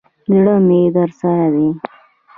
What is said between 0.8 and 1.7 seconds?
درسره دی.